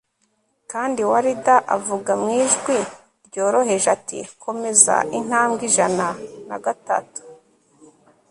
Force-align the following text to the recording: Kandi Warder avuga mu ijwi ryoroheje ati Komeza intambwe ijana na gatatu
Kandi 0.71 0.99
Warder 1.09 1.61
avuga 1.75 2.11
mu 2.21 2.29
ijwi 2.43 2.77
ryoroheje 3.27 3.87
ati 3.97 4.19
Komeza 4.43 4.95
intambwe 5.17 5.61
ijana 5.69 6.07
na 6.47 6.57
gatatu 6.65 7.21